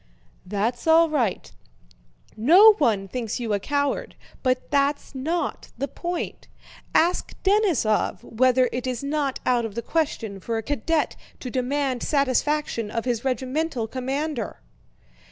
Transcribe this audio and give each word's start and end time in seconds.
"That's 0.47 0.87
all 0.87 1.09
right. 1.11 1.51
No 2.35 2.73
one 2.79 3.07
thinks 3.07 3.39
you 3.39 3.53
a 3.53 3.59
coward, 3.59 4.15
but 4.41 4.71
that's 4.71 5.13
not 5.13 5.69
the 5.77 5.87
point. 5.87 6.47
Ask 6.95 7.35
Denísov 7.43 8.23
whether 8.23 8.67
it 8.71 8.87
is 8.87 9.03
not 9.03 9.39
out 9.45 9.63
of 9.63 9.75
the 9.75 9.83
question 9.83 10.39
for 10.39 10.57
a 10.57 10.63
cadet 10.63 11.15
to 11.41 11.51
demand 11.51 12.01
satisfaction 12.01 12.89
of 12.89 13.05
his 13.05 13.23
regimental 13.23 13.85
commander?" 13.87 14.59